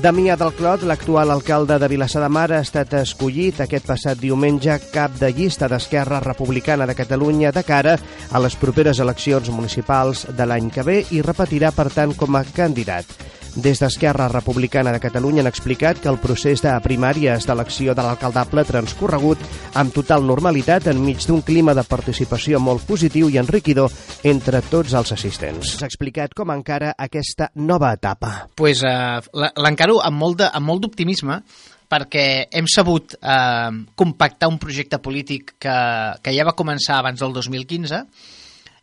Damià 0.00 0.32
del 0.40 0.54
Clot, 0.56 0.80
l'actual 0.88 1.28
alcalde 1.28 1.76
de 1.76 1.88
Vilassar 1.92 2.22
de 2.22 2.28
Mar, 2.32 2.46
ha 2.56 2.62
estat 2.64 2.94
escollit 2.96 3.58
aquest 3.60 3.84
passat 3.84 4.16
diumenge 4.16 4.78
cap 4.94 5.18
de 5.20 5.28
llista 5.36 5.68
d'Esquerra 5.68 6.22
Republicana 6.24 6.86
de 6.88 6.94
Catalunya 6.96 7.50
de 7.52 7.60
cara 7.68 7.98
a 8.32 8.40
les 8.40 8.56
properes 8.56 9.02
eleccions 9.04 9.50
municipals 9.52 10.24
de 10.38 10.46
l'any 10.48 10.70
que 10.72 10.86
ve 10.88 11.02
i 11.12 11.20
repetirà, 11.20 11.74
per 11.76 11.90
tant, 11.92 12.16
com 12.16 12.40
a 12.40 12.46
candidat. 12.48 13.12
Des 13.56 13.80
d'Esquerra 13.82 14.28
Republicana 14.28 14.92
de 14.92 15.00
Catalunya 15.02 15.42
han 15.42 15.50
explicat 15.50 15.98
que 15.98 16.08
el 16.08 16.20
procés 16.22 16.62
de 16.62 16.70
primàries 16.84 17.46
d'elecció 17.48 17.96
de 17.98 18.04
l'alcaldable 18.06 18.62
transcorregut 18.68 19.42
amb 19.74 19.94
total 19.94 20.22
normalitat 20.26 20.86
enmig 20.92 21.26
d'un 21.26 21.42
clima 21.42 21.74
de 21.74 21.82
participació 21.82 22.60
molt 22.62 22.86
positiu 22.86 23.28
i 23.28 23.40
enriquidor 23.42 23.90
entre 24.22 24.62
tots 24.70 24.94
els 24.94 25.10
assistents. 25.16 25.74
S'ha 25.80 25.90
explicat 25.90 26.36
com 26.38 26.54
encara 26.54 26.94
aquesta 26.96 27.50
nova 27.54 27.92
etapa. 27.92 28.48
pues, 28.54 28.84
uh, 28.84 29.20
l'encaro 29.56 30.00
amb 30.00 30.16
molt 30.16 30.46
amb 30.46 30.66
molt 30.66 30.82
d'optimisme 30.82 31.42
perquè 31.90 32.46
hem 32.54 32.68
sabut 32.70 33.16
eh, 33.18 33.70
compactar 33.98 34.48
un 34.48 34.60
projecte 34.62 35.00
polític 35.02 35.56
que, 35.58 35.78
que 36.22 36.34
ja 36.36 36.44
va 36.46 36.54
començar 36.54 37.00
abans 37.00 37.18
del 37.18 37.32
2015 37.34 38.04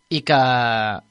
i 0.09 0.21
que, 0.23 0.39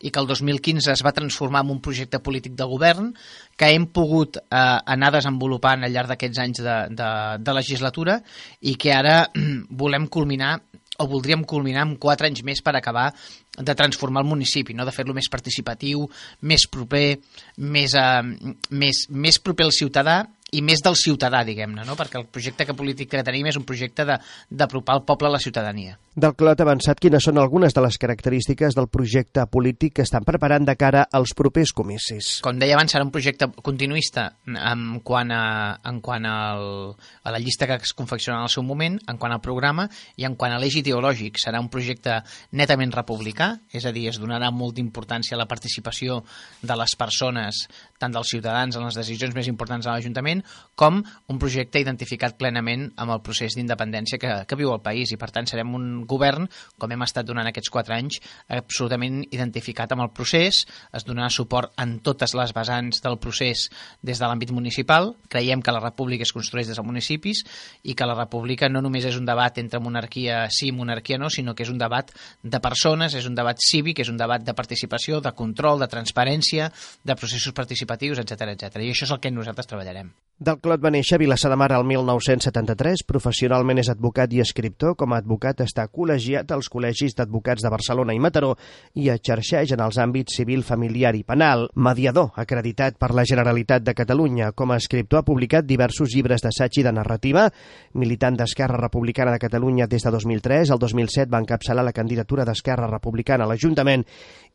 i 0.01 0.11
que 0.11 0.21
el 0.23 0.29
2015 0.29 0.93
es 0.95 1.03
va 1.05 1.13
transformar 1.17 1.63
en 1.65 1.75
un 1.75 1.83
projecte 1.85 2.21
polític 2.25 2.55
de 2.57 2.65
govern 2.69 3.11
que 3.57 3.69
hem 3.75 3.91
pogut 3.93 4.39
eh, 4.41 4.57
anar 4.57 5.11
desenvolupant 5.19 5.85
al 5.85 5.93
llarg 5.93 6.13
d'aquests 6.13 6.41
anys 6.41 6.63
de, 6.65 6.77
de, 6.97 7.11
de 7.45 7.57
legislatura 7.59 8.21
i 8.65 8.77
que 8.81 8.95
ara 8.97 9.19
volem 9.85 10.09
culminar 10.09 10.57
o 10.97 11.07
voldríem 11.11 11.43
culminar 11.45 11.83
amb 11.85 11.99
quatre 12.01 12.31
anys 12.31 12.41
més 12.47 12.63
per 12.65 12.73
acabar 12.79 13.11
de 13.57 13.75
transformar 13.77 14.23
el 14.25 14.31
municipi, 14.31 14.73
no? 14.73 14.87
de 14.89 14.95
fer-lo 14.97 15.13
més 15.17 15.29
participatiu, 15.29 16.07
més 16.49 16.65
proper, 16.73 17.19
més, 17.61 17.93
eh, 18.01 18.55
més, 18.71 19.05
més 19.11 19.41
proper 19.45 19.69
al 19.69 19.77
ciutadà 19.77 20.23
i 20.55 20.61
més 20.63 20.79
del 20.85 20.95
ciutadà, 20.95 21.41
diguem-ne, 21.45 21.83
no? 21.85 21.97
perquè 21.99 22.21
el 22.21 22.27
projecte 22.31 22.65
que 22.65 22.75
polític 22.79 23.11
que 23.11 23.23
tenim 23.27 23.49
és 23.51 23.57
un 23.59 23.65
projecte 23.67 24.05
de- 24.07 24.19
d'apropar 24.51 24.95
el 24.97 25.03
poble 25.03 25.27
a 25.27 25.33
la 25.35 25.41
ciutadania. 25.43 25.99
Del 26.15 26.33
Clot 26.39 26.61
ha 26.61 26.65
avançat 26.65 27.01
quines 27.03 27.25
són 27.27 27.37
algunes 27.37 27.75
de 27.75 27.83
les 27.85 27.99
característiques 27.99 28.75
del 28.75 28.87
projecte 28.89 29.43
polític 29.53 29.97
que 29.99 30.03
estan 30.07 30.25
preparant 30.25 30.65
de 30.65 30.77
cara 30.77 31.03
als 31.13 31.35
propers 31.37 31.73
comicis. 31.77 32.39
Com 32.47 32.57
deia 32.59 32.77
abans, 32.79 32.95
serà 32.95 33.05
un 33.05 33.11
projecte 33.13 33.49
continuista 33.61 34.31
en 34.47 35.01
quant 35.05 35.33
a, 35.35 35.43
en 35.85 36.01
quant 36.01 36.25
al, 36.25 36.95
a 37.23 37.35
la 37.35 37.39
llista 37.43 37.67
que 37.67 37.75
es 37.83 37.93
confecciona 37.93 38.39
en 38.39 38.45
el 38.49 38.55
seu 38.55 38.63
moment, 38.65 38.97
en 39.11 39.19
quant 39.19 39.35
al 39.35 39.43
programa 39.45 39.89
i 40.17 40.25
en 40.25 40.37
quant 40.41 40.55
a 40.55 40.61
l'eix 40.63 40.79
ideològic. 40.81 41.37
Serà 41.43 41.61
un 41.61 41.69
projecte 41.69 42.23
netament 42.53 42.95
republicà, 42.97 43.51
és 43.75 43.85
a 43.85 43.93
dir, 43.93 44.07
es 44.09 44.23
donarà 44.23 44.49
molta 44.55 44.81
importància 44.81 45.37
a 45.37 45.43
la 45.43 45.51
participació 45.51 46.23
de 46.63 46.77
les 46.81 46.97
persones, 46.97 47.67
tant 47.99 48.13
dels 48.15 48.29
ciutadans 48.33 48.77
en 48.77 48.85
les 48.89 48.97
decisions 48.97 49.35
més 49.37 49.49
importants 49.53 49.85
de 49.85 49.91
l'Ajuntament, 49.93 50.36
com 50.77 51.01
un 51.33 51.39
projecte 51.41 51.81
identificat 51.81 52.37
plenament 52.39 52.91
amb 53.01 53.15
el 53.15 53.23
procés 53.25 53.57
d'independència 53.57 54.21
que, 54.21 54.33
que 54.47 54.59
viu 54.59 54.73
el 54.75 54.83
país 54.85 55.13
i 55.13 55.19
per 55.21 55.31
tant 55.33 55.49
serem 55.49 55.73
un 55.75 56.05
govern, 56.09 56.47
com 56.79 56.93
hem 56.93 57.05
estat 57.07 57.27
donant 57.27 57.49
aquests 57.49 57.73
quatre 57.73 57.97
anys, 57.97 58.21
absolutament 58.53 59.23
identificat 59.31 59.95
amb 59.95 60.05
el 60.05 60.13
procés, 60.17 60.65
es 60.93 61.07
donarà 61.09 61.31
suport 61.33 61.73
en 61.83 61.97
totes 62.05 62.37
les 62.37 62.53
vessants 62.57 63.01
del 63.05 63.19
procés 63.23 63.67
des 64.05 64.21
de 64.21 64.27
l'àmbit 64.27 64.53
municipal, 64.53 65.15
creiem 65.33 65.65
que 65.65 65.75
la 65.75 65.83
república 65.83 66.27
es 66.27 66.35
construeix 66.37 66.69
des 66.69 66.77
dels 66.77 66.87
municipis 66.87 67.43
i 67.85 67.97
que 67.97 68.09
la 68.09 68.19
república 68.19 68.69
no 68.69 68.85
només 68.85 69.09
és 69.09 69.17
un 69.17 69.29
debat 69.29 69.59
entre 69.63 69.81
monarquia 69.81 70.45
sí 70.53 70.71
i 70.71 70.77
monarquia 70.77 71.19
no, 71.19 71.31
sinó 71.33 71.55
que 71.55 71.65
és 71.65 71.73
un 71.73 71.81
debat 71.81 72.13
de 72.43 72.61
persones, 72.61 73.15
és 73.15 73.27
un 73.31 73.37
debat 73.39 73.61
cívic, 73.63 74.05
és 74.05 74.13
un 74.13 74.21
debat 74.21 74.45
de 74.45 74.55
participació, 74.55 75.21
de 75.25 75.33
control, 75.33 75.81
de 75.81 75.91
transparència, 75.91 76.71
de 77.05 77.17
processos 77.19 77.57
participatius, 77.57 78.23
etc 78.23 78.53
etc. 78.55 78.83
I 78.83 78.93
això 78.93 79.09
és 79.09 79.15
el 79.17 79.23
que 79.23 79.35
nosaltres 79.35 79.71
treballarem. 79.71 80.13
Del 80.37 80.59
Clot 80.61 80.83
va 80.85 80.91
néixer 80.93 81.17
a 81.17 81.21
Vilassar 81.23 81.49
de 81.49 81.57
Mar 81.57 81.71
el 81.73 81.87
1973, 81.89 83.07
professionalment 83.09 83.79
és 83.81 83.89
advocat 83.89 84.35
i 84.37 84.43
escriptor. 84.43 84.93
Com 85.01 85.15
a 85.15 85.21
advocat 85.23 85.63
està 85.65 85.87
col·legiat 85.89 86.51
als 86.53 86.69
col·legis 86.69 87.15
d'advocats 87.17 87.65
de 87.65 87.71
Barcelona 87.73 88.13
i 88.13 88.21
Mataró 88.21 88.51
i 89.01 89.09
exerceix 89.09 89.73
en 89.73 89.81
els 89.81 89.97
àmbits 89.97 90.37
civil, 90.37 90.61
familiar 90.61 91.15
i 91.17 91.23
penal. 91.25 91.71
Mediador, 91.73 92.35
acreditat 92.37 92.99
per 93.01 93.15
la 93.17 93.25
Generalitat 93.25 93.87
de 93.87 93.95
Catalunya. 93.97 94.51
Com 94.53 94.75
a 94.75 94.77
escriptor 94.77 95.23
ha 95.23 95.25
publicat 95.25 95.65
diversos 95.65 96.13
llibres 96.13 96.45
d'assaig 96.45 96.83
i 96.83 96.85
de 96.85 96.93
narrativa. 96.93 97.47
Militant 97.97 98.37
d'Esquerra 98.37 98.77
Republicana 98.83 99.33
de 99.33 99.41
Catalunya 99.41 99.89
des 99.89 100.05
de 100.05 100.13
2003, 100.13 100.69
el 100.69 100.85
2007 100.85 101.33
va 101.33 101.41
encapçalar 101.47 101.87
la 101.89 101.97
candidatura 101.97 102.45
d'Esquerra 102.45 102.91
Republicana 102.93 103.49
a 103.49 103.55
l'Ajuntament 103.55 104.05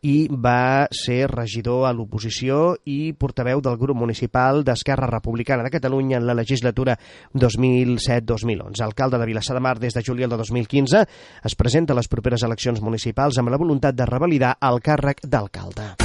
i 0.05 0.27
va 0.29 0.85
ser 0.93 1.25
regidor 1.29 1.87
a 1.89 1.91
l'oposició 1.93 2.75
i 2.85 3.13
portaveu 3.17 3.65
del 3.65 3.81
grup 3.81 3.97
municipal 3.97 4.61
d'Esquerra 4.65 5.09
Republicana 5.09 5.65
de 5.65 5.70
Catalunya 5.71 6.19
en 6.19 6.27
la 6.27 6.35
legislatura 6.37 6.97
2007-2011. 7.33 8.83
Alcalde 8.83 9.17
de 9.17 9.25
Vilassar 9.25 9.55
de 9.55 9.63
Mar 9.63 9.79
des 9.79 9.95
de 9.95 10.03
juliol 10.03 10.29
de 10.29 10.37
2015, 10.37 11.05
es 11.43 11.55
presenta 11.55 11.93
a 11.93 11.99
les 11.99 12.11
properes 12.11 12.43
eleccions 12.43 12.81
municipals 12.81 13.39
amb 13.39 13.49
la 13.49 13.61
voluntat 13.61 13.95
de 13.95 14.05
revalidar 14.05 14.57
el 14.61 14.83
càrrec 14.83 15.25
d'alcalde. 15.25 16.00